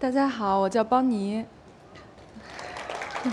[0.00, 1.44] 大家好，我叫邦尼。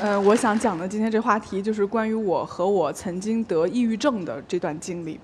[0.01, 5.17] 呃，我想讲的今天这话题就是关于我和我曾经得抑郁症的这段经历。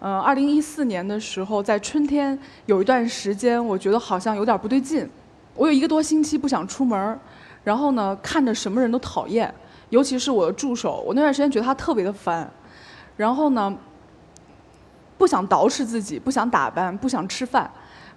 [0.00, 5.08] 呃，二零一四年的时候，在春天有一段时间，我觉得好像有点不对劲。
[5.54, 7.18] 我有一个多星期不想出门，
[7.64, 9.52] 然后呢，看着什么人都讨厌，
[9.88, 12.46] 尤其是我的助手，我那段时间觉得他特别的烦。
[13.16, 13.74] 然后呢，
[15.16, 17.70] 不想捯饬自己，不想打扮，不想吃饭。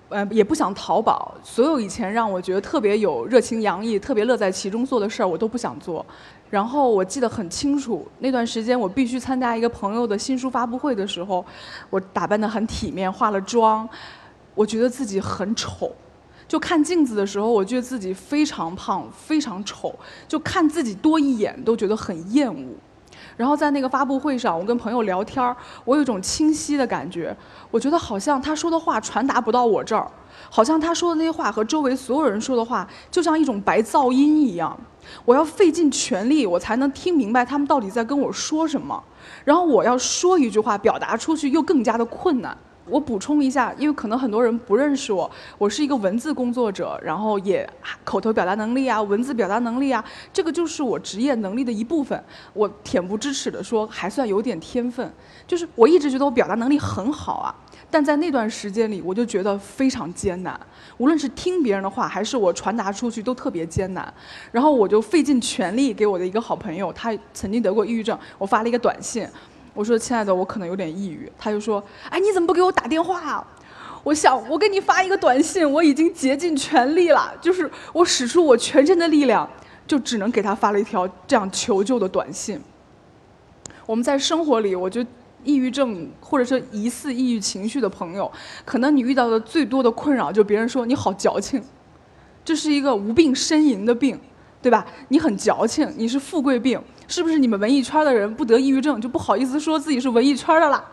[0.10, 6.06] 呃，也不想淘宝，所有以前让我觉得特别有热情洋溢、特别乐在其中做的事儿，我都不想做。
[6.50, 11.44] 然后我记得很清楚，那段时间我必须参加一个朋友的新书发布会的时候，
[11.90, 13.90] 我打扮得很体面，化了妆，
[14.54, 15.92] 我觉得自己很丑。
[16.48, 22.68] 就看镜子的时候，我觉得自己非常胖、非常丑，就看自己多一眼都觉得很厌恶。
[23.36, 25.56] 然后在那个发布会上，我跟朋友聊天儿，
[25.86, 27.36] 我有一种清晰的感觉，
[27.72, 30.10] 我觉得好像他说的话传达不到我这儿，
[30.50, 34.80] 好像他说的那些话和周围所有人说的话，就像一种白噪音一样，
[35.26, 39.04] 我要费尽全力，我才能听明白他们到底在跟我说什么，
[39.44, 42.58] 然后我要说一句话表达出去又更加的困难。
[42.86, 47.68] 我补充一下，因为可能很多人不认识我，我是一个文字工作者，然后也
[48.04, 50.04] 口头表达能力啊，文字表达能力啊，
[50.34, 52.22] 这个就是我职业能力的一部分。
[52.54, 55.12] 我恬不知耻地说，还算有点天分。
[55.48, 57.56] 就是我一直觉得我表达能力很好啊，
[57.90, 60.60] 但在那段时间里，我就觉得非常艰难。
[60.98, 64.14] 无论是听别人的话，还是我传达出去，都特别艰难。
[64.52, 69.26] 然后我就费尽全力给我的一个好朋友，他曾经得过抑郁症，我发了一个短信。
[69.74, 73.46] 我说：“亲爱的，我可能有点抑郁。”他就说：“哎，你怎么不给我打电话？”
[74.04, 79.50] 我想，我给你发一个短信，我已经竭尽全力了，就是我使出我全身的力量，
[79.88, 82.62] 就只能给他发了一条这样求救的短信。
[83.86, 85.10] 我们在生活里，我觉得
[85.44, 88.32] 抑郁症或者是疑似抑郁情绪的朋友，
[88.66, 91.64] 可能你遇到的最多的困扰，就别人说你好矫情，
[92.44, 94.20] 这是一个无病呻吟的病。
[94.62, 94.86] 对吧？
[95.10, 97.38] 你很矫情，你是富贵病，是不是？
[97.38, 100.84] 你们文艺圈的人不得抑郁症就不好意思说自己是文艺圈的啦，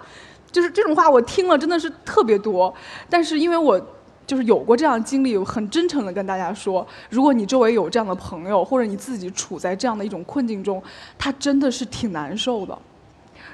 [0.50, 2.74] 就是这种话我听了真的是特别多。
[3.08, 3.80] 但是因为我
[4.26, 10.82] 就是有过这样的经历，我很真诚的跟大家说，如果你周围有这样的朋友，或者你自己处在这样的一种困境中，
[11.18, 12.76] 他真的是挺难受的。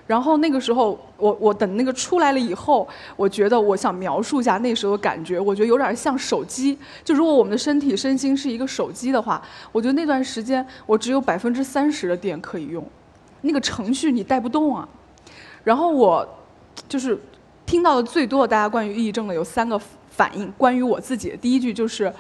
[0.07, 2.87] 然后那个时候，我我等那个出来了以后，
[3.17, 5.41] 我觉得我想描述一下那时候的感觉。
[5.41, 12.85] 我觉得有点像手机，就如果我们的身体身心是一个手机的话，我觉得那段时间我只有百分之三十的电可以用，
[13.41, 14.89] 那个程序你带不动啊。
[15.65, 16.25] 然后我
[16.89, 17.19] 就是
[17.65, 19.77] 听到的最多的大家关于抑郁症的有三个
[20.09, 22.15] 反应，关于我自己的，第一句就是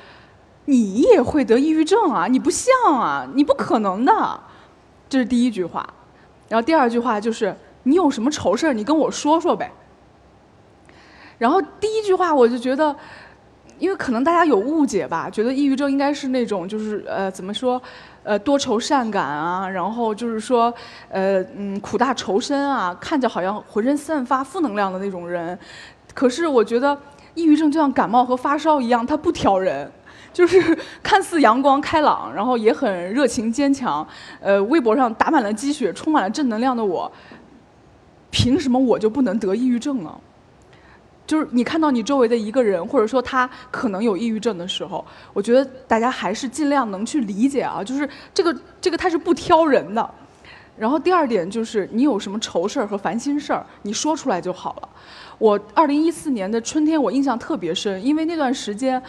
[0.64, 2.26] 你也会得抑郁症啊？
[2.26, 4.40] 你不像啊，你不可能的，
[5.08, 5.88] 这是第一句话。
[6.48, 7.56] 然后第二句话就是。
[7.86, 8.72] 你有什么愁事儿？
[8.72, 9.70] 你跟我说说呗。
[11.38, 12.94] 然后第一句话我就觉得，
[13.78, 17.80] 因为可能大家有误解吧，觉得抑郁症应该是那种就是呃怎么说，
[18.24, 20.74] 呃多愁善感啊，然后就是说
[21.08, 25.56] 呃嗯苦大仇深啊，看着好像浑身散发负能量的那种人。
[26.12, 26.98] 可是我觉得
[27.34, 29.88] 抑郁症就像感冒和发烧一样，它不挑人，
[30.32, 34.04] 就是看似阳光开朗，然后也很热情坚强，
[34.40, 37.12] 呃微博上打满了鸡血，充满了正能量的我。
[38.36, 40.14] 凭什么我就不能得抑郁症呢？
[41.26, 45.02] 就是你看到你周围的一个人，或者说他可能有抑郁症的时候，
[45.32, 47.82] 我觉得大家还是尽量能去理解啊。
[47.82, 50.14] 就是这个这个他是不挑人的。
[50.76, 54.88] 然后第二点就是你有什么愁事儿和烦心事儿，你说出来就好了。
[55.38, 59.02] 我二零一四年的春天我印象特别深，因为那段时间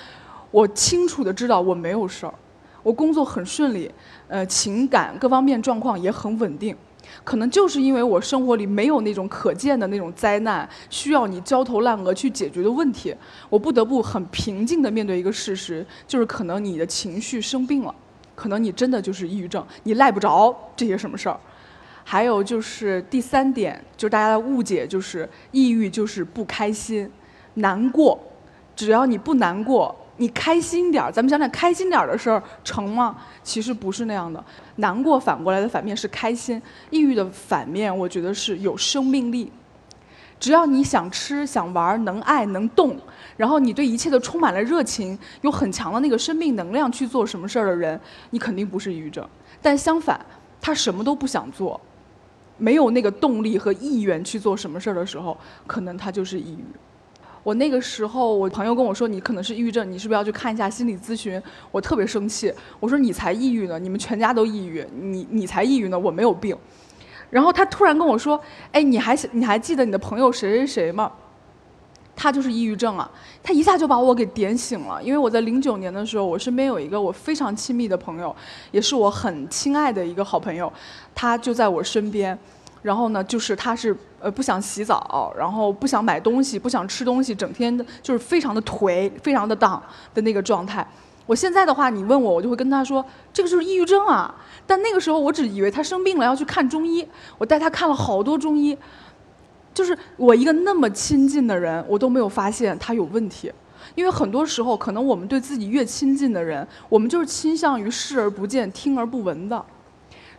[0.52, 2.34] 我清楚的知道我没有事儿，
[2.82, 3.92] 我工作很顺利，
[4.30, 6.74] 呃，情感各方面状况也很稳定。
[7.24, 13.16] 可能就是因为我生活里没有那种可见的那种灾难，需要你焦头烂额去解决的问题，
[13.50, 17.94] 我不得不很平静地面对一个事实，就是可能你的情绪生病了，
[18.36, 21.40] 可能你真的就是抑郁症，你赖不着这些什么事儿。
[22.04, 27.12] 还有就是第三点，就是大家的误解就是抑郁就是不开心、
[27.56, 28.18] 难过，
[28.76, 29.94] 只要你不难过。
[30.18, 33.16] 你开心点儿，咱们想想开心点儿的事儿成吗？
[33.44, 34.44] 其实不是那样的。
[34.78, 39.52] 难过反过来的反面是开心，抑郁的反面我觉得是有生命力。
[40.40, 42.96] 只要你想吃、想玩、能爱、能动，
[43.36, 48.00] 然后你对一切都充满了热情，有很强的那个生命能量去做什么事儿的人，
[48.30, 49.28] 你肯定不是抑郁症。
[49.62, 50.24] 但相反，
[50.62, 51.80] 他什么都不想做，
[52.58, 55.36] 没有那个动力和意愿去做什么事儿的时候，
[55.66, 56.66] 可能他就是抑郁。
[57.48, 61.42] 我那个时候，我朋友跟我说你可能是抑郁症，你是不是要去看一下心理咨询？
[61.72, 66.54] 我特别生气，我说你才抑郁呢，你们全家都抑郁，你你才抑郁呢，我没有病。
[67.30, 68.38] 然后他突然跟我说，
[68.74, 71.10] 哎，你还你还记得你的朋友谁谁谁吗？
[72.18, 73.10] 他就是抑郁症啊！
[73.42, 78.36] 他一下就把我给点醒了，因为我在零九年的时候，我身边有一个我非常亲密的朋友，
[78.72, 80.70] 也是我很亲爱的一个好朋友，
[81.16, 82.38] 他就在我身边。
[82.82, 89.82] 然后呢，就是他是呃不想洗澡，然后不想买东西，不想吃东西，整天的就是非常的颓，非常的荡
[90.14, 90.88] 的那个状态。
[91.26, 94.34] 我现在的话，你问我，我就会跟他说，这个就是抑郁症啊。
[94.66, 97.06] 但那个时候我只以为他生病了要去看中医，
[97.38, 98.78] 我带他看了好多中医。
[99.74, 103.52] 就是我一个那么亲近的人，我都没有发现他有问题，
[103.94, 109.64] 因为很多时候可能我们对自己越亲近的人，我们就是倾向于视而不见、听而不闻的，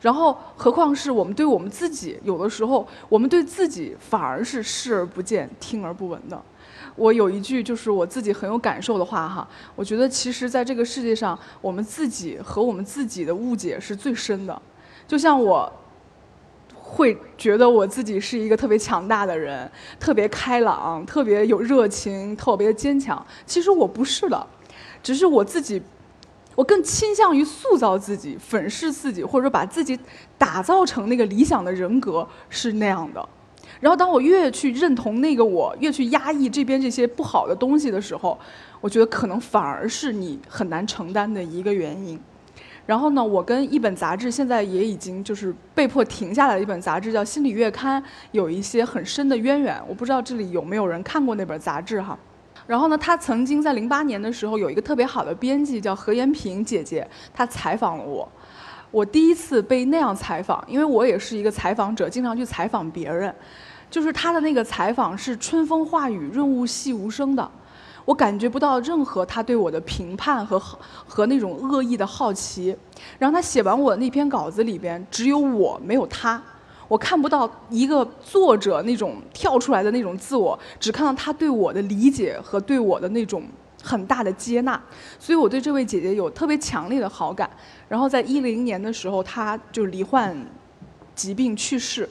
[0.01, 6.41] 然后何况是我们对我们自己，有的时候我们对自己反而是视而不见、听而不闻的。
[6.97, 14.61] 我有一句就是我自己很有感受的话哈，我觉得其实在这个世界上，我们自己和我们自己的误解是最深的，
[15.07, 15.73] 就像我。
[16.91, 23.23] 会觉得我自己是一个特别强大的人，特别开朗，特别有热情，特别坚强。
[23.45, 24.47] 其实我不是的，
[25.03, 25.83] 只是我自己，
[26.59, 29.97] 我更倾向于塑造自己、粉饰自己，或者说把自己
[30.37, 33.29] 打造成那个理想的人格是那样的。
[33.79, 38.37] 然后，当我越去认同那个我，越去压抑这边这些不好的东西的时候，
[38.81, 42.19] 我觉得可能反而是你很难承担的一个原因。
[42.87, 48.03] 然后呢，我跟一本杂志现在也已经就是被迫停下来的一本杂志叫《心理月刊》，
[48.33, 49.81] 有一些很深的渊源。
[49.87, 52.19] 我不知道这里有没有人看过那本杂志哈。
[52.69, 58.31] 然后呢，他曾经在零八年的时候有一个特别好的编辑叫何延平姐姐，她采访了我。
[58.91, 63.35] 我第一次被那样采访，因为我也是一个采访者，经常去采访别人。
[63.91, 67.51] 就是他的那个采访是春风化雨，润物细无声的。
[68.05, 72.77] 我感觉不到任何他对我的评判和和那种恶意的好奇，
[73.19, 76.43] 然后他写完我的那篇稿子里边，只有我没有他，
[76.89, 83.45] 我看不到一个作者那种跳出来的那种自我，只看到他对我的理解和对我的那种
[83.83, 84.81] 很大的接纳，
[85.19, 87.49] 所以我对这位姐姐有特别强烈的好感。
[87.89, 90.37] 然后在一零年的时候，她就罹患
[91.15, 92.09] 疾病去世。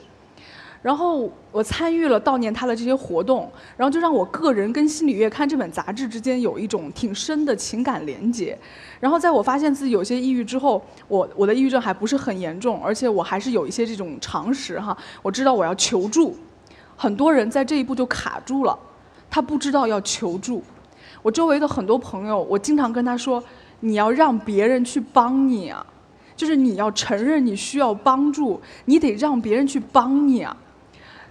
[0.87, 8.57] 然后我参与了悼念他的这些活动，然后就让我个人跟《心理月刊》这本杂志之间有一种挺深的情感连接。
[9.01, 14.97] 然后在我发现自己有些抑郁之后，我我的抑郁症还不是很严重，而且我还是有一些这种常识哈。
[15.21, 16.33] 我知道我要求助，
[16.95, 18.79] 很多人在这一步就卡住了，
[19.29, 20.63] 他不知道要求助。
[21.21, 23.43] 我周围的很多朋友，我经常跟他说
[23.81, 25.85] ：“你要让别人去帮你啊，
[26.33, 30.55] 就是你要承认你需要帮助，你得让别人去帮你啊。”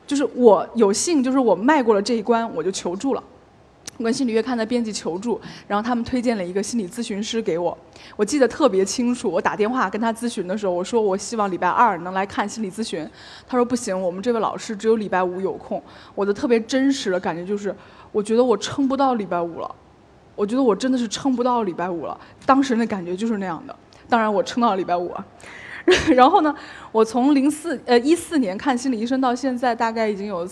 [0.07, 3.23] 就是我有幸，就是我迈过了这一关，我就求助了。
[3.99, 7.77] 我跟心理月刊的编辑求助，然后他们推荐了一个心理咨询师给我。
[8.15, 13.09] 我记得特别清楚，我打电话跟他咨询的时候，我说我希望礼拜二能来看心理咨询。
[13.49, 15.83] 他说不行，我们这位老师只有礼拜五有空。
[16.15, 17.75] 我的特别真实的感觉就是，
[18.13, 19.75] 我觉得我撑不到礼拜五了。
[20.35, 22.21] 我觉得我真的是撑不到礼拜五了。
[22.45, 23.75] 当时的感觉就是那样的。
[24.11, 25.11] 当然，我撑到了礼拜五。
[26.15, 26.55] 然后呢，
[26.91, 30.47] 我从零四呃一四年看心理医生到现在，大概已经有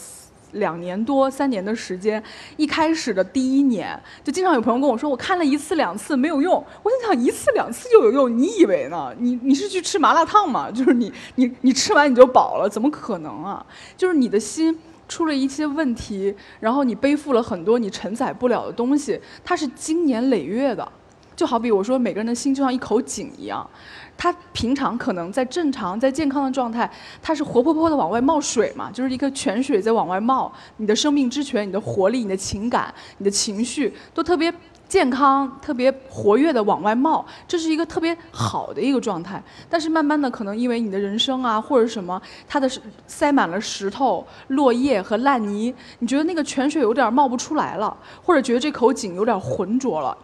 [0.52, 2.22] 两年多三年的时间。
[2.56, 6.64] 一开始的第一年，就经常有朋友跟我说，我看了一次两次没有用。
[6.82, 8.38] 我心想，一次两次就有用？
[8.38, 9.12] 你以为呢？
[9.18, 10.70] 你你是去吃麻辣烫吗？
[10.70, 12.68] 就是你你你吃完你就饱了？
[12.68, 13.66] 怎么可能啊？
[13.96, 14.78] 就是你的心
[15.08, 20.88] 出了一些问题，然后你背负了很多你承载不了的东西，它是经年累月的。
[21.36, 23.68] 就好比我说，每个人的心就像一口井一样。
[24.16, 26.88] 它平常可能在正常、在健康的状态，
[27.20, 30.52] 它是活泼泼的往外冒水嘛，就是一个泉水在往外冒。
[30.76, 34.54] 你的生命之泉、你的活力、你的情感、你的情绪都特别
[34.88, 39.42] 健康、特别活跃的往外冒，这是一个特别好的一个状态。
[39.68, 42.70] 但是慢慢的，可能因为你的人生啊，或者什么，它的
[43.08, 50.16] 塞满了石头、落叶和烂泥，你觉得那个泉水有点冒不出来了，或者觉得这口井有点浑浊了。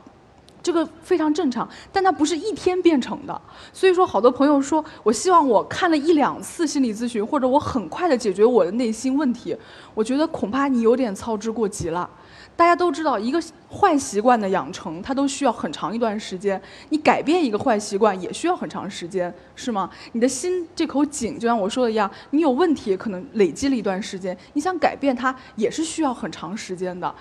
[0.62, 3.40] 这个非常正常，但它不是一天变成的。
[3.72, 9.56] 所以说，好多朋友说我希望我看了一两次心理咨询，或者我很快的解决我的内心问题。
[9.94, 12.08] 我觉得恐怕你有点操之过急了。
[12.56, 16.60] 大家都知道，一个坏习惯的养成，它都需要很长一段时间。
[16.90, 19.88] 你改变一个坏习惯也需要很长时间，是吗？
[20.12, 27.14] 你的心这口井，就像我说的一样，你有问题可能累积了一段时间，你想改变它也是需要很长时间的。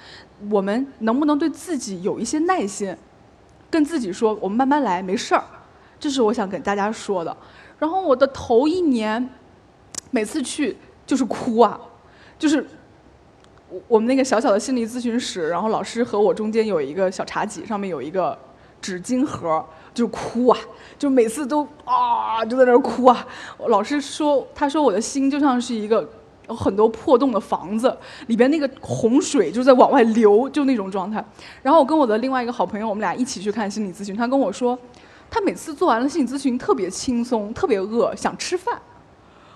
[0.50, 2.94] 我们能不能对自己有一些耐心？
[3.70, 5.44] 跟自己说，我们慢慢来，没事儿，
[6.00, 7.36] 这是我想跟大家说的。
[7.78, 9.30] 然后我的头一年，
[10.12, 11.80] 每次去就是哭啊，
[12.38, 12.66] 就是
[13.70, 18.38] 我我们那个小小的心理咨询室，然后老师和我中间有一个小茶几，上面有一个
[18.82, 20.58] 纸巾盒，就哭啊，
[20.98, 23.26] 就每次都啊就在那儿哭啊。
[23.68, 26.10] 老师说，他说我的心就像是一个
[26.50, 27.96] 有很多破洞的房子，
[28.28, 31.24] 里边那个洪水就在往外流，就那种状态。
[31.62, 34.78] 然后我跟我的另外一个好朋友，我们俩一起去看心理咨询，他跟我说，
[35.30, 38.82] 他每次做完了心理咨询特别轻松，特别饿，想吃饭。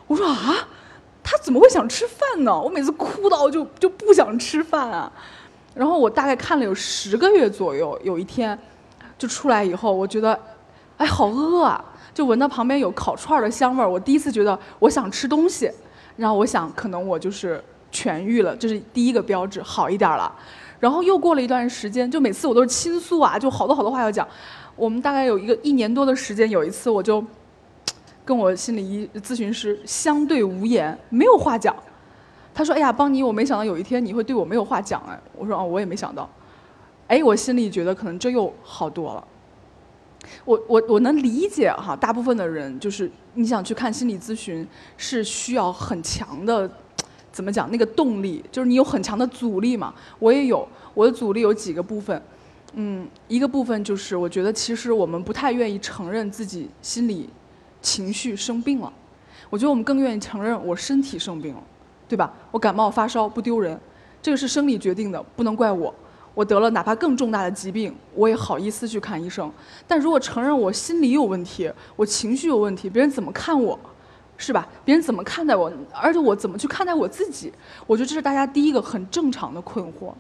[0.06, 0.68] 我说啊，
[1.24, 2.62] 他怎么会想吃饭呢？
[2.62, 5.12] 我每次哭到就就不想吃饭啊。
[5.74, 8.58] 然后我大概看了有十个月左右，有一天
[9.18, 10.40] 就出来以后，我觉得，
[10.98, 11.84] 哎，好饿啊！
[12.14, 15.72] 就闻到旁边有烤串的香味儿，我第一次觉得我想吃东西。
[16.16, 20.34] 然后我想，可能我就是痊愈了，这是第一个标志，好一点了。
[20.80, 24.28] 然后又过了一段时间，就每次我都是倾诉啊，就好多好多话要讲。
[24.76, 27.24] 我们大概有一个一年多的时间，有一次我就
[28.26, 31.76] 跟我心理医咨询师相对无言，没有话讲。
[32.54, 36.30] 他说：“哎呀，邦尼，我没想到有一天你会对我没有话讲哎。”我说：“哦，我也没想到。”
[37.08, 39.28] 哎，我心里觉得可能这又好多了。
[40.46, 46.70] 我我我能理解哈，大部分的人就是你想去看心理咨询，是需要很强的，
[47.32, 49.94] 怎么讲那个动力，就是你有很强的阻力嘛。
[50.20, 52.22] 我也有，我的阻力有几个部分，
[52.74, 57.30] 嗯，一个部分就是我觉得其实我们不太愿意承认自己心理
[57.82, 58.92] 情绪生病了，
[59.50, 61.64] 我觉得我们更愿意承认我身体生病了。
[62.06, 62.32] 对吧？
[62.52, 63.80] 我感冒发烧不丢人，
[64.22, 65.92] 这个是生理决定的，不能怪我。
[66.34, 69.52] 我得了哪怕更重大的疾病，我也好意思去看医生。
[69.88, 73.80] 但如果承认我心理有问题，我情绪有问题，别人怎么看我，
[74.38, 74.68] 是吧？
[74.84, 75.72] 别人怎么看待我？
[75.92, 77.54] 而且我怎么去看待我自己？
[77.86, 80.14] 我觉得这是大家第一个很正常的困惑。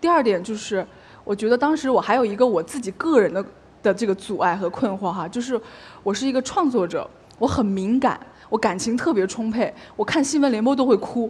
[0.00, 0.86] 第二点就是，
[1.22, 3.44] 我觉得当时我还有一个我自己个人的
[3.82, 5.60] 的这个阻碍和困惑哈，就是
[6.02, 8.18] 我是一个创作者，我很敏感。
[8.48, 11.28] 我感情特别充沛，我看新闻联播都会哭，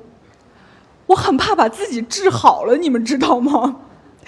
[1.06, 3.80] 我很怕把自己治好了，你们知道吗？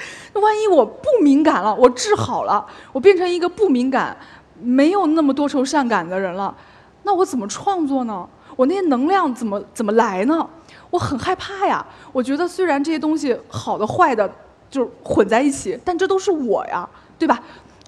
[0.34, 4.16] 那万一我不敏感了，我治好了，我变成一个不敏感、
[4.60, 6.54] 没有那么多愁善感的人了，
[7.02, 8.28] 那我怎么创作呢？
[8.56, 10.48] 我那些能量怎么怎么来呢？
[10.90, 11.84] 我很害怕呀。
[12.12, 14.28] 我觉得虽然这些东西好的坏的
[14.70, 16.88] 就混在一起，但这都是我呀，
[17.18, 17.40] 对吧？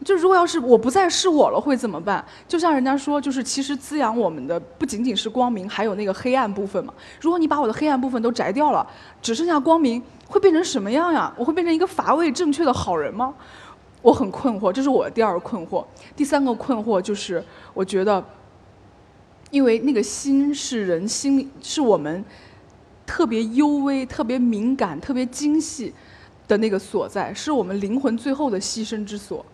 [0.05, 2.25] 就如果要是我不再是我了，会怎么办？
[2.49, 6.95] 就像人家说，就是其实滋养我们的不仅仅是光明，还有那个黑暗部分嘛。
[7.21, 8.87] 如果你把我的黑暗部分都摘掉了，
[9.21, 11.33] 只剩下光明，会变成什么样呀？
[11.37, 13.35] 我会变成一个乏味正确的好人吗？
[14.01, 15.85] 我很困惑，这是我的第二个困惑。
[16.17, 18.25] 第三个困惑就是，我觉得，
[19.51, 22.25] 因为那个心是人心，是我们
[23.05, 25.93] 特别幽微、特别敏感、特别精细
[26.49, 29.45] 的那个所在，是我们灵魂最后的栖身之所。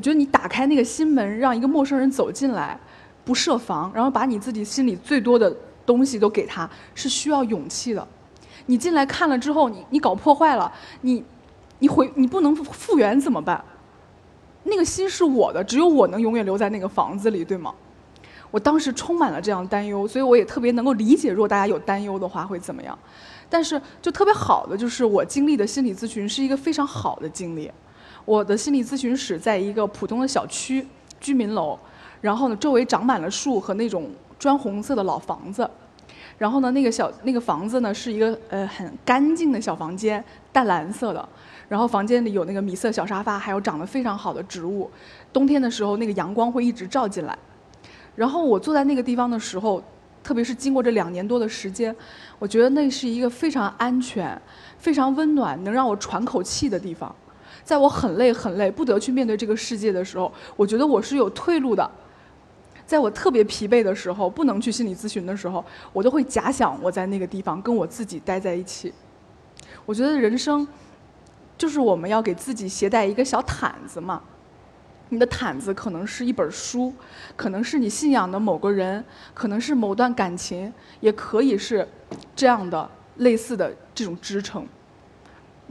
[0.00, 2.80] 我觉得你打开那个心门，让一个陌生人走进来，
[3.22, 5.54] 不设防，然后把你自己心里最多的
[5.84, 8.08] 东西都给他，是需要勇气的。
[8.64, 11.22] 你进来看了之后，你你搞破坏了，你
[11.80, 13.62] 你回你不能复原怎么办？
[14.62, 17.74] 那个心是我的，只有我能永远留在那个房子里，对吗？
[18.50, 22.98] 我当时充满了这样担忧，所以我也特别能够理解，如果大家有担忧的话会怎么样。
[23.50, 27.70] 但是就特别好的就是我经历的心理咨询是一个非常好的经历。
[28.24, 30.86] 我的心理咨询室在一个普通的小区
[31.18, 31.78] 居民楼，
[32.20, 35.68] 然后呢，周围长满了树和那种砖红色的老房子，
[36.38, 40.22] 然后呢，那个小那个房子呢是一个呃很干净的小房间，
[40.52, 41.28] 淡蓝色的，
[41.68, 44.90] 然后房间里有那个米色小沙发，还有长得非常好的植物，
[45.32, 47.36] 冬天的时候那个阳光会一直照进来，
[48.14, 49.82] 然后我坐在那个地方的时候，
[50.22, 51.94] 特别是经过这两年多的时间，
[52.38, 54.40] 我觉得那是一个非常安全、
[54.78, 57.14] 非常温暖、能让我喘口气的地方。
[57.70, 61.88] 在我很累很累不得去面对这个世界的时候，我觉得我是有退路的。
[62.84, 68.92] 在我特别疲惫的时候，不能去心理咨询的时候，我都会假想我在那个地方跟我自己待在一起。
[69.86, 70.66] 我觉得人生
[71.56, 74.20] 就是我们要给自己携带一个小毯子嘛。
[75.10, 76.92] 你的毯子可能是一本书，
[77.36, 81.86] 可能是你信仰的某个人，可能是某段感情，也可以是
[82.34, 84.66] 这样的类似的这种支撑。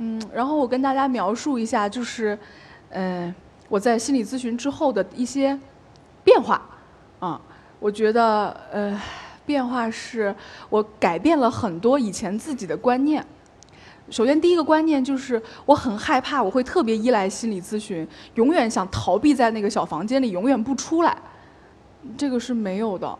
[0.01, 2.37] 嗯，然后我跟大家描述一下，就是，
[2.89, 3.33] 呃，
[3.67, 5.59] 我在心理咨询之后的一些
[6.23, 6.61] 变化，
[7.19, 7.39] 啊，
[7.81, 8.97] 我觉得，呃，
[9.45, 10.33] 变化是
[10.69, 13.21] 我改变了很多以前自己的观念。
[14.09, 21.17] 首先，第一个观念就是我很害怕，我会特别依赖心理咨询，永远想逃避在那个小房间里，永远不出来。
[22.17, 23.19] 这个是没有的。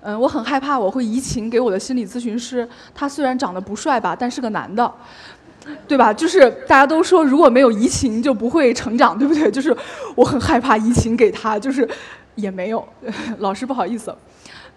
[0.00, 4.92] 嗯，我很害怕我会移情给我的心理咨询师，他虽然长得不帅吧，但是个男的。
[5.88, 6.12] 对吧？
[6.12, 9.50] 就是大家都说，如果没有移情就不会成长，对不对？
[9.50, 9.76] 就是
[10.14, 11.88] 我很害怕移情给他，就是
[12.34, 12.86] 也没有。
[13.38, 14.14] 老师不好意思，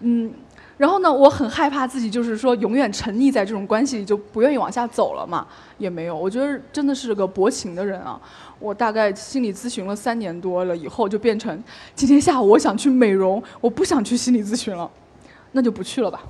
[0.00, 0.32] 嗯，
[0.76, 5.46] 然后呢，我很害怕自己就是说永远沉溺在这种关系里，就不愿意往下走了嘛，
[5.78, 6.16] 也没有。
[6.16, 8.20] 我觉得真的是个薄情的人啊。
[8.58, 11.62] 我大概心理咨询了三年多了以后，就变成
[11.94, 14.90] 今天下午我想去美容，我不想去心理咨询了，
[15.52, 16.20] 那就不去了吧。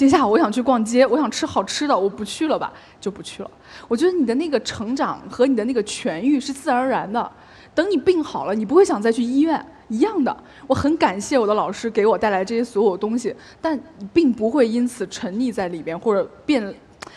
[0.00, 3.50] 今下午我想去逛街，我想吃好吃的，我不去了吧，就不去了。
[3.86, 7.30] 我觉得你的那个成长和你的那个痊愈是自然而然的。
[7.74, 10.34] 等你病好了，你不会想再去医院一样的。
[10.66, 16.74] 我很感谢我的老师给我带来这些所有东西，但你并不会因此沉溺在里边或者变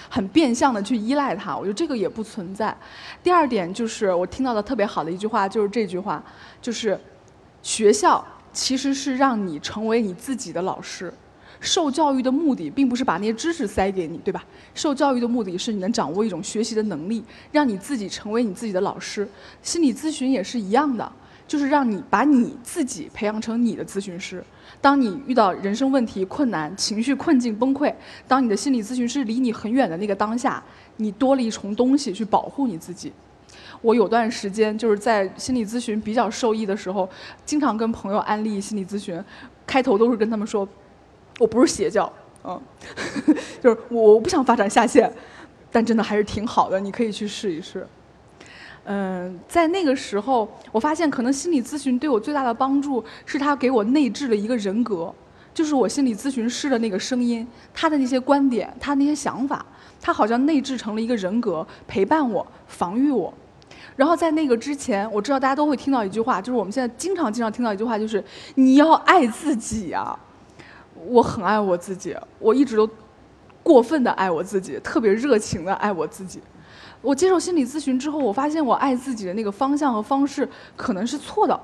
[0.09, 1.55] 很变相的去依赖它。
[1.55, 2.75] 我觉得这个也不存在。
[3.23, 6.21] 第二点就是我听到的特别好的一句话，就是这句话，
[6.61, 6.99] 就是
[7.61, 8.21] 学校
[8.51, 11.13] 其实是让你成为你自己的老师。
[11.59, 14.43] 受教育的目的并不是把那些知识塞给你，对吧？
[14.73, 19.27] 受教育的目的是你能掌握一种学习的能力，让你自己成为你自己的老师。
[19.61, 21.09] 心理咨询也是一样的，
[21.47, 24.43] 就是让你把你自己培养成你的咨询师。
[24.81, 27.93] 当你遇到人生问题、困难、情绪困境、崩溃，
[28.27, 30.61] 当你的心理咨询师离你很远的那个当下，
[30.97, 33.13] 你多了一重东西去保护你自己。
[33.81, 37.07] 我有段时间就是在心理咨询比较受益的时候，
[37.45, 39.23] 经常跟朋友安利心理咨询，
[39.65, 40.67] 开头都是跟他们说。
[41.39, 42.11] 我不是邪教，
[42.43, 42.61] 嗯，
[43.61, 45.11] 就是我我不想发展下线，
[45.71, 47.87] 但真的还是挺好的，你可以去试一试。
[48.85, 55.13] 嗯，在那个时候，我发现可能心理咨询对我最大的帮助是他给我内置了一个人格，
[55.53, 59.65] 就是我心理咨询师的那个声音，他的那些观点，他那些想法，
[60.01, 63.33] 他好像内置成了一个人格，陪伴我，防御我。
[63.95, 68.21] 然后在那个之前，我知道大家都会听到一句话，就是我们现在经常经常听到一句话，就是
[68.55, 70.19] 你要爱自己呀。
[71.07, 72.89] 我很爱我自己，我一直都
[73.61, 76.41] 过分的爱我自己，特别热情的爱我自己。
[77.01, 81.59] 我接受心理咨询之后，我发现我爱自己的那个方向和方式可能是错的。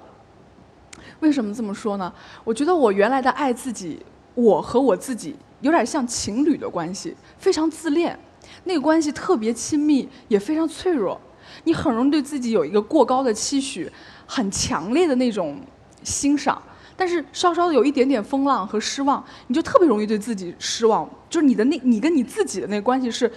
[1.22, 2.12] 为什么这么说呢？
[2.44, 4.06] 我觉得我原来的爱自己，
[4.36, 8.18] 我和我自己有点像情侣的关系，非常自恋，
[8.66, 11.20] 那个关系特别亲密，也非常脆弱。
[11.64, 13.92] 你很容易对自己有一个过高的期许，
[14.26, 15.60] 很强烈的那种
[16.04, 16.62] 欣赏。
[17.00, 21.10] 但是稍稍的有一点点风浪和失望，你就特别容易对自己失望。
[21.30, 23.32] 就是你的那，你跟你自己的那个关系是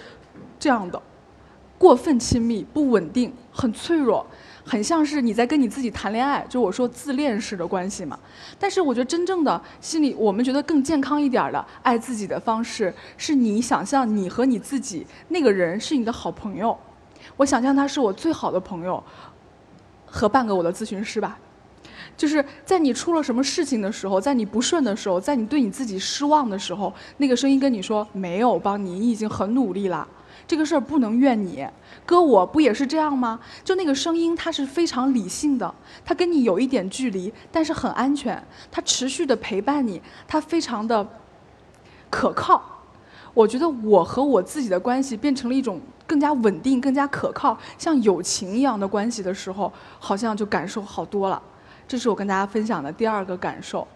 [0.59, 1.01] 这样的，
[1.77, 4.27] 过分亲密、不稳定、很脆弱，
[4.65, 8.19] 很像是你在跟你自己谈恋爱，就我说自恋式的关系嘛。
[8.59, 16.77] 但是我觉得真正的心理，我们觉得更健康一点的爱自己的方式，是你想象你和你自己那个人是你的好朋友，
[17.37, 19.01] 我想象他是我最好的朋友，
[20.05, 21.39] 和半个我的咨询师吧。
[22.15, 30.07] 就是在你出了什么事情的时候，在你不顺的时候，在你对你自己失望的时候，那个声音跟你说：“没有帮你，你已经很努力了，
[30.47, 31.67] 这个事儿不能怨你。”
[32.05, 33.39] 哥，我不也是这样吗？
[33.63, 35.73] 就那个声音，它是非常理性的，
[36.05, 41.07] 它跟你有一点距离，但是很安全，它持续的陪伴你，它非常的
[42.09, 42.61] 可靠。
[43.33, 51.41] 我觉得我和我自己的关系变成了一种更加稳定、更加可靠，像友情一样的关系的时候，好像就感受好多了。
[51.87, 53.87] 这是我跟大家分享的第二个感受，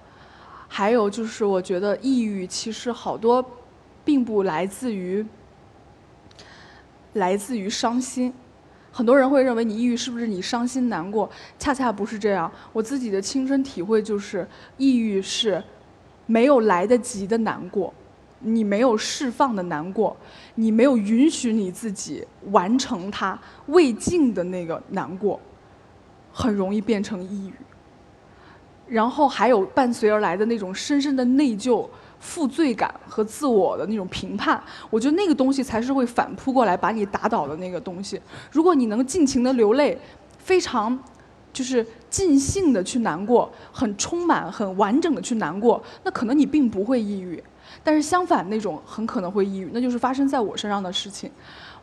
[0.67, 3.43] 还有就是我觉得抑郁其实好多，
[4.03, 5.25] 并不来自于
[7.13, 8.31] 来自于伤心，
[8.91, 11.29] 很多人会认为你抑郁是不是你伤心难过？
[11.57, 12.51] 恰恰不是这样。
[12.73, 14.47] 我自己的亲身体会就是，
[14.77, 15.63] 抑郁是
[16.27, 17.91] 没有来得及的难过，
[18.39, 20.15] 你没有释放的难过，
[20.55, 25.39] 你没有允许你自己完成它未尽的那个难过，
[26.31, 27.53] 很容易变成抑郁。
[28.87, 31.87] 然后还有伴随而来的那种深深的内疚、
[32.19, 38.19] 负罪感和自我的那种评判，我觉得那个东西才是会反扑过来把你打倒的那个东西。
[38.51, 39.97] 如果你能尽情的流泪，
[40.39, 40.97] 非常
[41.51, 47.43] 就是尽兴的去难过，很充满、很完整的去难过，那可能你并不会抑郁。
[47.83, 51.29] 但是相反，那种很可能会抑郁，那就是发生在我身上的事情。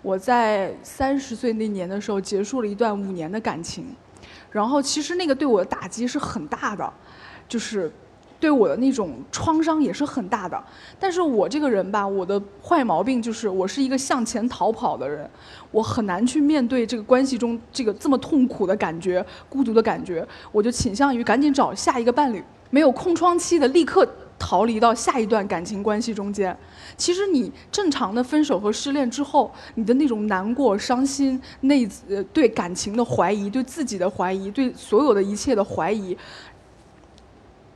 [0.01, 3.85] 我在三十岁那年的时候结束了一段五年的感情。
[4.55, 6.93] 然后其实那个对我的打击是很大的，
[7.49, 7.91] 就是
[8.39, 10.63] 对我的那种创伤也是很大的。
[10.97, 15.29] 但是我这个人吧，我的坏毛病就是我是一个向前逃跑的人，
[15.73, 22.41] 我很难去面对这个关系中这个这么痛苦的感觉、孤独的感觉，我就倾向于赶紧找下一个伴侣，
[22.71, 24.09] 没有空窗期的立刻。
[24.47, 26.55] 逃离到下一段感情关系中间，
[26.99, 36.15] 其实你正常的分手和失恋之后，你的那种难过、伤心、内呃对感情的怀疑、对自己的怀疑、对所有的一切的怀疑，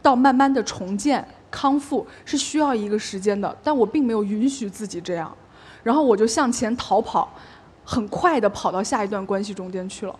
[0.02, 3.57] 到慢慢的重建康复是需要一个时间的。
[3.64, 5.35] 但我并没有允许自己这样，
[5.83, 7.33] 然后我就向前逃跑，
[7.83, 10.14] 很快的跑到下一段关系中间去了。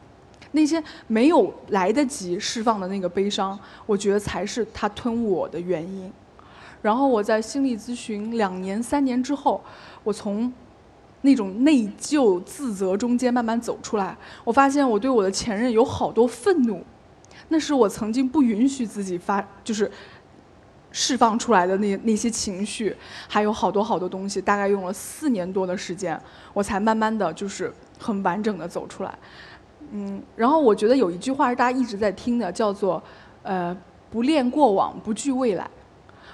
[0.53, 6.11] 那些没有来得及释放的那个悲伤，我觉得才是他吞我的原因。
[6.81, 9.63] 然后我在心理咨询两年、三年之后，
[10.05, 10.53] 我从
[11.23, 14.17] 那种内疚、自责中间慢慢走出来。
[14.45, 16.85] 我发现我对我的前任有好多愤怒，
[17.49, 19.91] 那是我曾经不允许自己发，就是
[20.93, 22.97] 释放出来的那那些情绪，
[23.29, 26.19] 还有好多好多东西，大概用了四年多的时间，
[26.55, 29.19] 我才慢慢的就是很完整的走出来。
[29.91, 33.03] 嗯，然后我觉得有一句话是大家一直在听的，叫做
[33.43, 33.77] 呃
[34.11, 35.69] 不恋过往，不惧未来。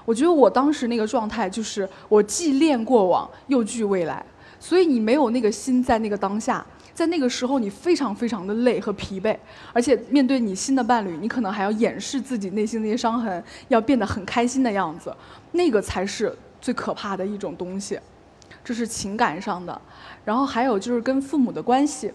[0.05, 4.25] 我觉得我当时那个状态就是我既恋过往又惧未来，
[4.59, 6.65] 所以你没有那个心在那个当下。
[6.93, 9.37] 在那个时候，你非常非常的累和疲惫，
[9.73, 15.13] 而且面对你新的伴侣，你可能还要掩饰自己内心那些伤痕，要变得很开心的样子，
[15.51, 17.99] 那个才是最可怕的一种东西。
[18.63, 19.83] 这是情感上的，
[20.25, 22.13] 然后还有就是跟父母的关系，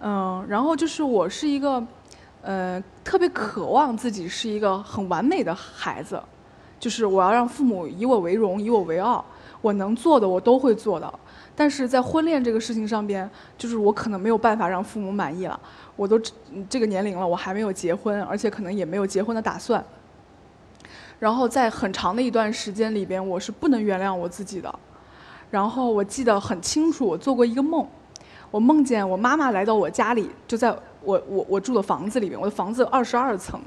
[0.00, 1.86] 嗯，然后就是我是一个，
[2.42, 6.20] 呃，特别渴望自己是一个很完美的孩子，
[6.84, 9.24] 就是我要让父母以我为荣，以我为傲，
[9.62, 11.18] 我能做的我都会做到。
[11.56, 15.58] 但是在婚恋这个事情上边，就是我可能没有办法让父母满意了。
[15.96, 16.20] 我都
[16.68, 19.82] 这个年龄了，我还没有结婚，而且可能也没有结婚的打算。
[21.18, 24.78] 然后在很长的一段时间里边，我是不能原谅我自己的。
[25.50, 27.88] 然后我记得很清楚，我做过一个梦，
[28.50, 30.70] 我梦见我妈妈来到我家里，就在
[31.00, 33.58] 我我我住的房子里边，我的房子二十二层，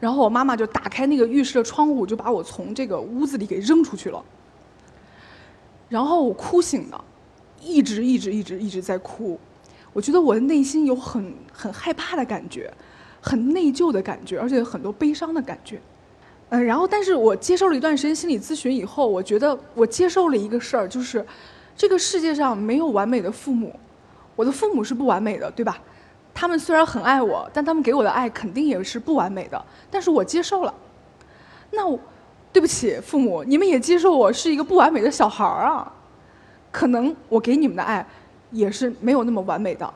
[0.00, 4.24] 然后我妈妈就打开那个浴室的窗户，就把我从这个屋子里给扔出去了。
[5.88, 7.04] 然后我哭醒了。
[7.58, 9.36] 一直一直一直一直在哭，
[9.92, 12.72] 我觉得我的内心有很很害怕的感觉，
[13.20, 15.80] 很内疚的感觉，而且很多悲伤的感觉。
[16.50, 21.26] 嗯，然后但是我接受了一段时间心理咨询以后，我觉得我接受了一个事儿，就是
[21.74, 23.74] 这个世界上没有完美的父母，
[24.36, 25.76] 我的父母是不完美的，对吧？
[26.38, 30.74] 他们虽然很爱我，但他们给我的爱肯定也是不完美的，但是我接受了。
[31.70, 31.98] 那我
[32.52, 35.90] 对不起，父母，你们也接受我是一个不完美的小孩儿啊。
[36.70, 38.06] 可能我给你们的爱，
[38.50, 39.94] 也是没有那么完美的，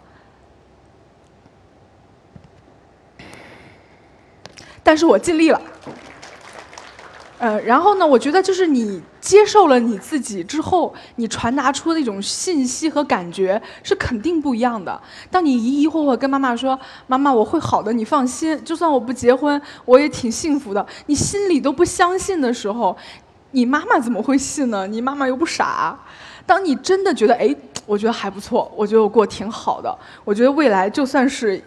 [4.82, 5.60] 但是我尽力了。
[7.40, 15.00] 呃，然后呢，我觉得就是你接受了你自己之后，你传达出的那种信息和感觉是肯定不一样的。
[15.30, 22.94] 当你疑疑惑惑跟妈妈说：“妈妈，我会好的，你放心，就算我不结婚，我也挺幸福的。”你心里都不相信的时候，
[23.52, 24.86] 你妈妈怎么会信呢？
[24.86, 25.98] 你妈妈又不傻。
[26.44, 31.58] 当你真的觉得，哎，我觉得还不错，我觉得我过挺好的，我觉得未来就算是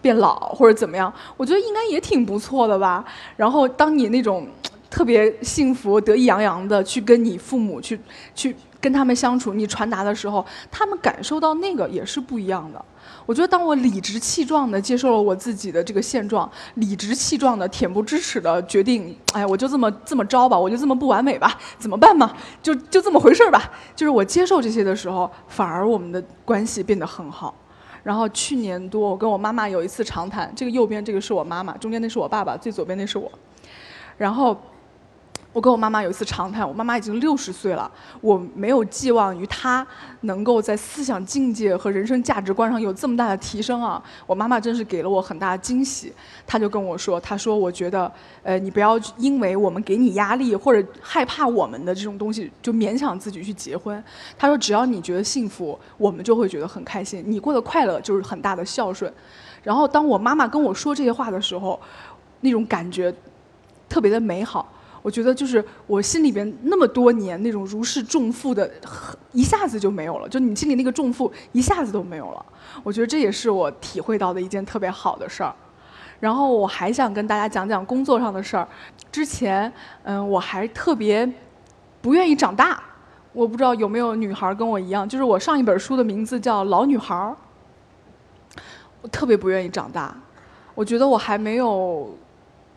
[0.00, 3.04] 变老或者怎么样，我觉得应该也挺不错的吧。
[3.36, 4.48] 然后，当你那种
[4.94, 7.98] 特别幸福、得意洋洋的去跟你父母去
[8.32, 12.82] 去跟他们相处，你传达的时候，他们感受到那个也是不一样的。
[13.26, 22.32] 我觉得，当我理直气壮地接受了我自己的这个现状，理直气壮地、恬不知耻地决定，哎，我就这么这么着吧，我就这么不完美吧，怎么办嘛？
[22.62, 23.68] 就就这么回事儿吧。
[23.96, 27.52] 就是我接受这些的时候，反而我们的关系变得很好。
[28.04, 33.28] 然后去年多，我跟我妈妈有一次长谈，这个右边这个是我妈妈，中间那是我爸爸，最左边那是我。
[34.16, 34.56] 然后。
[35.54, 37.88] 我跟我妈妈有一次长谈，我妈妈已经六十岁了，
[38.20, 39.86] 我没有寄望于她
[40.22, 44.02] 能够在思想境界和人生价值观上有这么大的提升啊！
[44.26, 46.12] 我妈妈真是给了我很大的惊喜，
[46.44, 48.10] 她就跟我说：“她说我觉得，
[48.42, 54.02] 呃，你不要因为我们给你压力或者害怕我们的这种东西，就勉强自己去结婚。
[54.36, 59.12] 她说只要你觉得幸福，我们就会觉得很开心，你过得快乐就是很大的孝顺。”
[59.62, 61.80] 然后当我妈妈跟我说这些话的时候，
[62.40, 63.14] 那种感觉
[63.88, 64.68] 特别的美好。
[65.04, 68.70] 我觉得就是我心里边那么多年那种如释重负的，
[69.32, 70.26] 一下子就没有了。
[70.26, 72.46] 就你心里那个重负一下子都没有了。
[72.82, 75.54] 我觉得这也是我体会到的一件特别好的事儿。
[76.20, 78.66] 然后我还想跟大家讲讲工作上的事儿。
[79.12, 79.70] 之前，
[80.04, 81.30] 嗯，我还特别
[82.00, 82.82] 不愿意长大。
[83.34, 87.14] 我不知道有没有女孩跟我一样，就是我上一本书的名字叫《老女孩》。
[89.02, 90.16] 我特别不愿意长大。
[90.74, 92.16] 我觉得我还没有，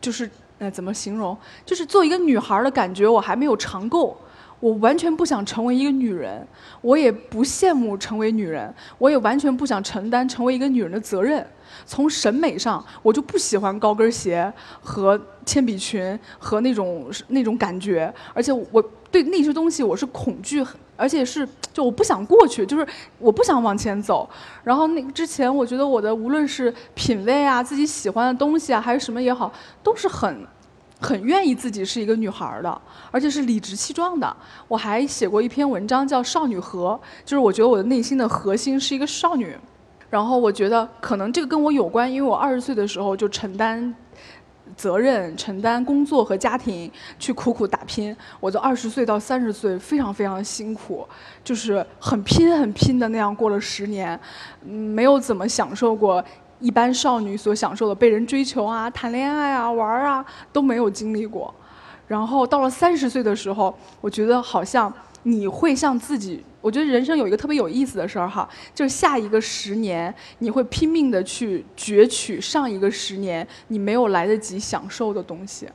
[0.02, 0.30] 就是。
[0.60, 1.38] 那怎么形容？
[1.65, 4.17] 就是做一个女孩的感觉，我还没有尝够。
[4.60, 6.46] 我完全不想成为一个女人，
[6.82, 11.46] 我也不羡慕成为女人，我也完全不想承担成为一个女人的责任。
[11.86, 20.65] 从审美上，我就不喜欢高跟鞋和铅笔裙和那种那种感觉，而且我对那些东西我是恐惧，
[20.96, 22.88] 而且是就我不想过去，就是
[23.20, 24.28] 我不想往前走。
[24.63, 30.36] 然后那之前，我觉得我的无论是品味啊，自己喜欢的东西啊，还是什么也好，都是很。
[31.00, 32.82] 很愿意自己是一个女孩的，
[33.12, 34.36] 而且是理直气壮的。
[34.68, 39.56] 我还写过一篇文章叫《少女核》，就是我觉得我的内心的核心是一个少女。
[40.10, 43.94] 然后我觉得可能这个跟我有关，因为我二十岁的时候就承担
[44.76, 48.16] 责任、承担工作和家庭，去苦苦打拼。
[48.40, 51.08] 我的二十岁到三十岁非常非常辛苦，
[51.44, 54.20] 就是很拼很拼的那样过了十年，
[54.64, 56.24] 没有怎么享受过。
[56.60, 61.54] 一般少女所享受的被人追求啊、谈恋爱啊、玩啊都没有经历过，
[62.08, 64.91] 然后到了三十岁的时候，我觉得好像
[65.24, 75.67] 你会像自己，我觉得人生有一个特别有意思的事儿哈，就是下一个十年你会拼命的去攫取上一个十年你没有来得及享受的东西，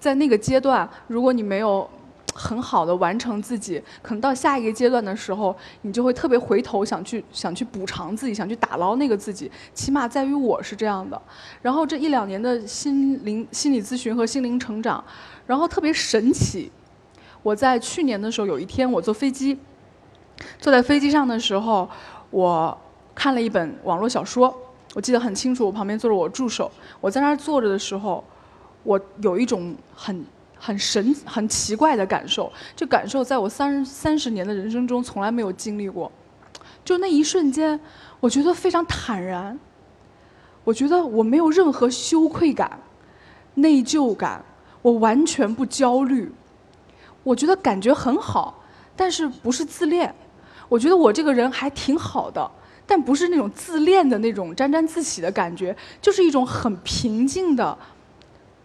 [0.00, 1.88] 在那个阶段，如果你没有。
[2.34, 9.50] 很好的完成自己，可能到下一个阶段的时候，你就会特别回头想去想去补偿自己，想去打捞那个自己。
[9.74, 11.20] 起码在于我是这样的。
[11.60, 15.04] 然后这一两年的心灵心理咨询和心灵成长，
[15.46, 16.72] 然后特别神奇。
[17.42, 19.58] 我在去年的时候，有一天我坐飞机，
[20.58, 21.88] 坐在飞机上的时候，
[22.30, 22.76] 我
[23.14, 24.54] 看了一本网络小说，
[24.94, 25.66] 我记得很清楚。
[25.66, 28.24] 我旁边坐着我助手，我在那儿坐着的时候，
[28.84, 30.24] 我有一种很。
[30.64, 36.10] 很神、很奇怪的感受，这感受在我三三十年的人生中从来没有经历过。
[36.84, 37.80] 就那一瞬间，
[38.20, 39.58] 我觉得非常坦然。
[40.62, 42.78] 我觉得我没有任何羞愧感、
[43.54, 44.44] 内疚感，
[44.82, 46.30] 我完全不焦虑。
[47.24, 48.62] 我觉得感觉很好，
[48.94, 50.14] 但是不是自恋。
[50.68, 52.48] 我觉得我这个人还挺好的，
[52.86, 57.76] 但不是那种自恋的那种沾沾自喜的感觉，就是一种很平静的。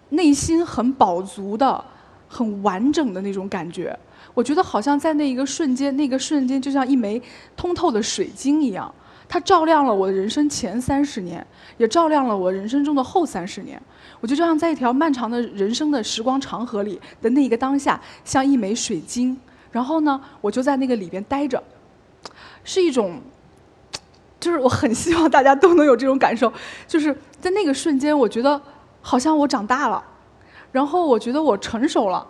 [0.10, 1.84] 内心很饱足的、
[2.28, 3.98] 很完整的那种感觉，
[4.34, 7.22] 我觉得好像在那一个瞬间，那个瞬间就像一枚
[7.56, 8.93] 通透的水晶一样，
[9.28, 11.46] 它照亮了我的人生前三十年，
[11.78, 13.82] 也照亮了我人生中的后三十年。
[14.22, 19.38] 我就这样在一条漫长的人生的时光长河里的那一个当下，像一枚水晶，
[19.72, 21.62] 然后呢，我就在那个里边待着，
[22.63, 23.20] 是一种，
[24.39, 26.52] 就是我很希望大家都能有这种感受，
[26.88, 28.62] 就是在那个瞬间，我觉得。
[29.08, 30.04] 好像我长大了，
[30.70, 32.28] 然后我觉得我成熟了，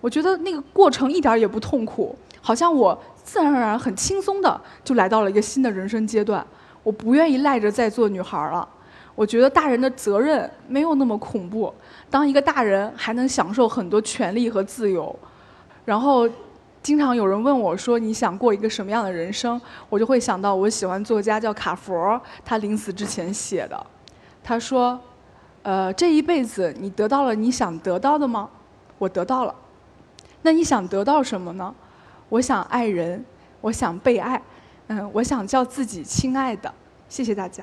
[0.00, 6.46] 我觉得那个过程一点也不痛苦，好像我自然而然很轻松的就来到了一个新的人生阶段。
[6.84, 8.68] 我不愿意赖着再做女孩了，
[9.16, 11.74] 我觉得大人的责任没有那么恐怖。
[12.08, 15.12] 当一个大人还能享受很多权利和自由，
[15.84, 16.28] 然后
[16.84, 23.86] 经常有人问我说你想过一个什么样的人生，我就会想到我喜欢作家叫卡佛，他临死之前写的，
[24.44, 25.00] 他说。
[25.62, 28.50] 呃，这一辈子你得到了你想得到的吗？
[28.98, 29.54] 我得到了。
[30.42, 31.74] 那你想得到什么呢？
[32.28, 33.24] 我想爱人，
[33.60, 34.42] 我想被爱，
[34.88, 36.72] 嗯，我想叫自己亲爱的。
[37.08, 37.62] 谢谢大家。